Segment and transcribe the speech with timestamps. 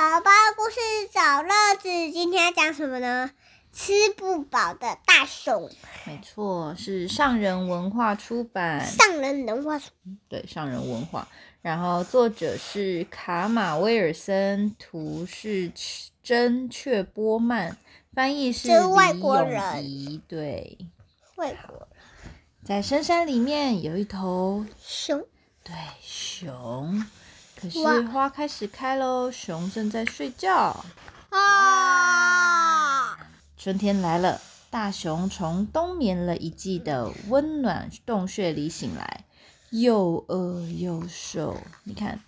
[0.00, 0.80] 宝宝故事
[1.12, 3.30] 找乐子，今天要讲什么呢？
[3.70, 5.70] 吃不饱的大熊。
[6.06, 8.82] 没错，是上人文化出版。
[8.82, 9.78] 上人文化。
[10.26, 11.28] 对，上人文化。
[11.60, 15.70] 然后作者是卡马威尔森，图是
[16.22, 17.76] 真雀波曼，
[18.14, 20.22] 翻译是外国人。
[20.26, 20.78] 对，
[21.36, 21.88] 外国人。
[22.64, 25.22] 在深山里面有一头熊。
[25.62, 27.04] 对，熊。
[27.60, 30.82] 可是花开始开喽，熊正在睡觉。
[31.28, 33.18] 啊！
[33.58, 39.26] 春天来了，大熊从冬眠了一季的温暖洞穴里醒来，
[39.68, 41.54] 又饿又瘦。
[41.84, 42.18] 你看，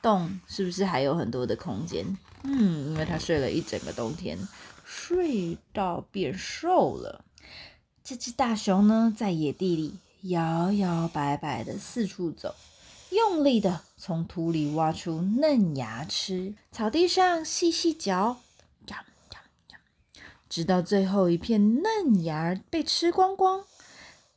[0.00, 2.16] 洞是不是还有很多的空间？
[2.42, 4.38] 嗯，因为它睡了一整个冬天，
[4.86, 7.26] 睡到变瘦了。
[8.02, 12.54] 这只大熊呢，在野地里摇摇摆摆的四处走。
[13.10, 18.38] 用力的从土里挖出嫩芽吃，草地上细细嚼，
[20.48, 23.64] 直到最后一片嫩芽被吃光光。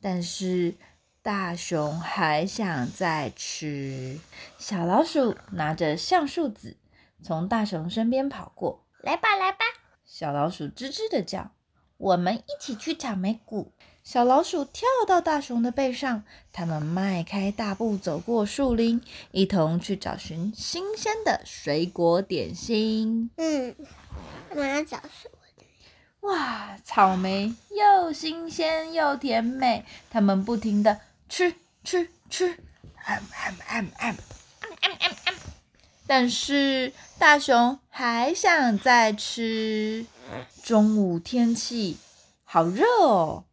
[0.00, 0.76] 但是
[1.22, 4.18] 大熊还想再吃。
[4.58, 6.76] 小老鼠拿着橡树籽
[7.22, 9.58] 从大熊身边跑过来吧，来吧！
[10.04, 11.52] 小老鼠吱吱的叫
[12.00, 13.70] ：“我们一起去草莓谷。”
[14.02, 23.30] 小老鼠跳到大熊的背上，他们迈开大步走过树林，一同去找寻新鲜的水果点心。
[23.36, 23.76] 嗯，
[24.56, 24.98] 我要找？
[26.20, 30.98] 哇，草莓又新鲜又甜美，他们不停的
[31.28, 31.54] 吃
[31.84, 32.56] 吃吃，
[36.10, 40.04] 但是大熊还想再吃。
[40.60, 41.98] 中午天气
[42.42, 43.44] 好热哦。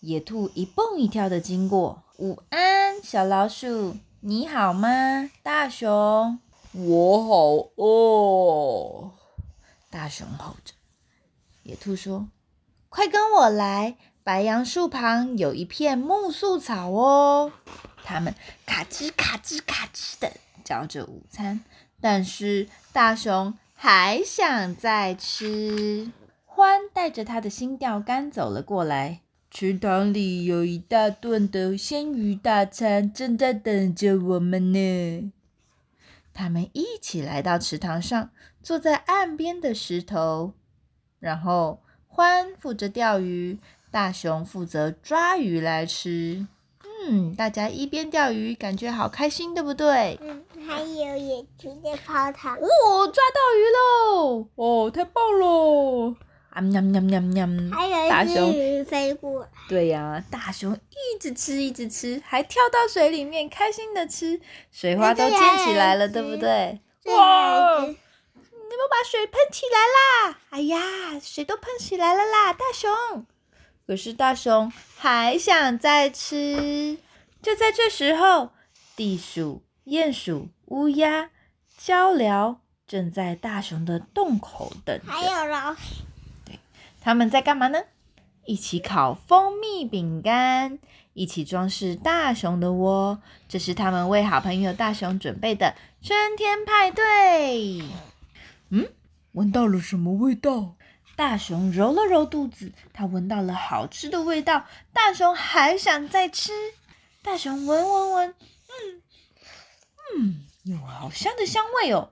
[0.00, 5.30] 野兔一蹦一跳的经过，午安，小老鼠，你好吗？
[5.42, 6.38] 大熊，
[6.72, 9.10] 我好饿。
[9.90, 10.72] 大熊吼着。
[11.64, 12.28] 野兔说
[12.88, 17.52] ：“快跟我来，白杨树旁有一片木树草哦。”
[18.02, 18.34] 他们
[18.64, 20.32] 咔吱咔吱咔吱的
[20.64, 21.62] 嚼着午餐，
[22.00, 26.10] 但是大熊还想再吃。
[26.44, 29.20] 欢带着他的新钓竿走了过来。
[29.50, 35.32] 池塘里有一大顿的鲜鱼大餐，正在等着我们呢。
[36.34, 38.30] 他们一起来到池塘上，
[38.62, 40.52] 坐在岸边的石头，
[41.20, 43.58] 然后欢负责钓鱼，
[43.90, 46.46] 大熊负责抓鱼来吃。
[47.08, 50.18] 嗯，大家一边钓鱼，感觉好开心，对不对？
[50.20, 52.56] 嗯，还有野猪在泡汤。
[52.56, 54.48] 哦，抓到鱼喽！
[54.56, 56.16] 哦，太棒了！
[56.50, 57.46] 啊喵喵喵喵！
[57.76, 59.46] 还有一只鱼飞过。
[59.68, 64.40] 对呀，大熊一直吃，一直吃，还跳到水里面，开心的吃，
[64.72, 66.80] 水花都溅起来了，对不对？
[67.04, 67.80] 哇！
[67.82, 69.78] 你们把水喷起来
[70.30, 70.38] 啦！
[70.50, 72.90] 哎呀，水都喷起来了啦，大熊。
[73.86, 76.98] 可是大熊还想再吃。
[77.42, 78.50] 就在这时候，
[78.96, 81.30] 地鼠、鼹鼠、乌鸦、
[81.78, 82.56] 鹪鹩
[82.88, 85.12] 正在大熊的洞口等着。
[85.12, 86.02] 还有老鼠。
[86.44, 86.58] 对
[87.00, 87.78] 他们在干嘛呢？
[88.46, 90.80] 一起烤蜂蜜饼干，
[91.12, 93.22] 一起装饰大熊的窝。
[93.48, 97.82] 这是他们为好朋友大熊准备的春天派对。
[98.70, 98.88] 嗯，
[99.32, 100.74] 闻到了什么味道？
[101.14, 104.64] 大熊揉了揉肚子，他闻到了好吃的味道。
[104.92, 106.50] 大熊还想再吃。
[107.22, 109.02] 大熊闻闻闻，嗯
[110.16, 112.10] 嗯，有好香的香味哦。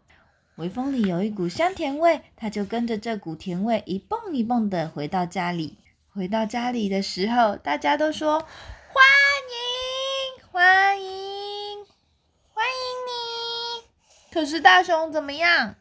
[0.57, 5.79] 微风里有一股香甜味，他就跟着这股甜味一蹦一蹦的回到家里。
[6.13, 8.39] 回到家里的时候，大家都说
[8.93, 9.03] ：“欢
[10.39, 11.87] 迎，欢迎，
[12.53, 13.89] 欢迎你！”
[14.31, 15.75] 可是大熊怎么样？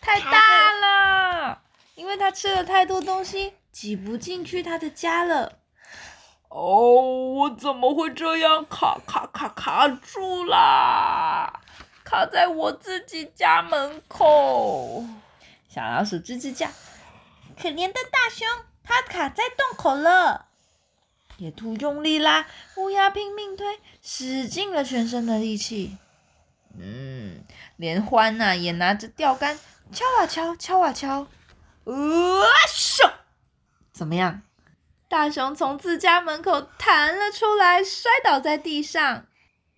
[0.00, 1.62] 太大了，
[1.96, 5.58] 因为他吃了太多东西，挤不进去他的家了。
[6.54, 7.00] 哦，
[7.32, 8.66] 我怎么会这样？
[8.68, 11.60] 卡卡卡卡住啦！
[12.04, 15.02] 卡在我自己家门口，
[15.66, 16.68] 小老鼠吱吱叫，
[17.58, 18.46] 可怜的大熊，
[18.84, 20.48] 它卡在洞口了。
[21.38, 22.46] 野兔用力拉，
[22.76, 25.96] 乌鸦拼命推，使尽了全身的力气。
[26.78, 27.42] 嗯，
[27.76, 29.58] 连欢呐也拿着钓竿
[29.90, 31.22] 敲啊敲，敲啊敲。
[31.84, 33.10] 啊咻！
[33.90, 34.42] 怎么样？
[35.12, 39.26] 大熊从自家门口弹了出来，摔倒在地上。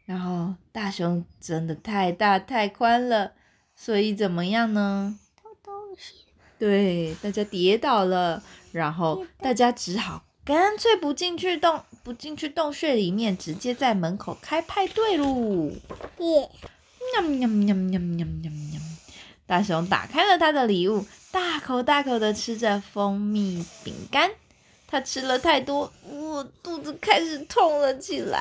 [0.04, 3.32] 然后大熊真的太大太宽了，
[3.74, 5.18] 所以怎么样呢？
[6.56, 15.72] 对，大家跌倒了，然后大家只好干脆不进去洞，不进去洞穴里面，直接在门口开派对喽！
[16.18, 16.48] 耶！
[17.12, 18.80] 喵喵喵喵喵喵喵！
[19.46, 24.30] 大熊打开了他的礼物，大口大口的吃着蜂蜜饼干。
[24.94, 28.40] 他吃了太多，我肚子开始痛了起来。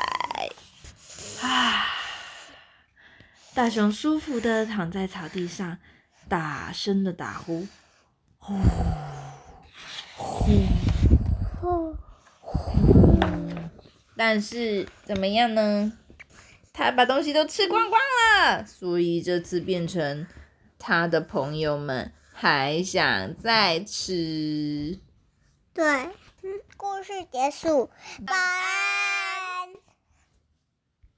[1.42, 1.88] 啊！
[3.56, 5.80] 大熊舒服的躺在草地上，
[6.30, 7.66] 大声的打呼，
[8.38, 8.54] 呼
[10.16, 10.46] 呼
[11.60, 11.98] 呼
[12.40, 13.20] 呼。
[14.16, 15.92] 但是怎么样呢？
[16.72, 20.28] 他把东西都吃光光了，所以这次变成
[20.78, 25.00] 他的朋友们还想再吃。
[25.74, 26.14] 对，嗯，
[26.84, 27.90] 故事结束，
[28.28, 28.83] 拜。